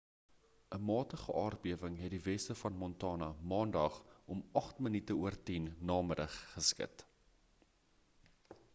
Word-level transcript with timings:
'n 0.75 0.85
matige 0.85 1.33
aardbewing 1.41 1.97
het 2.03 2.13
die 2.13 2.21
weste 2.27 2.55
van 2.61 2.79
montana 2.85 3.29
maandag 3.51 4.01
om 4.37 4.43
10:08 4.63 5.55
n.m. 5.57 6.13
geskud 6.55 7.07